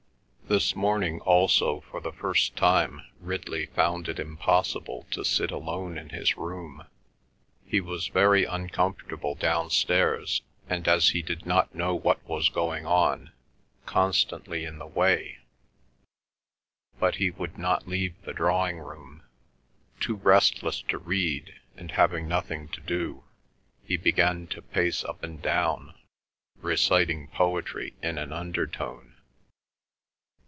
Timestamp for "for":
1.79-2.01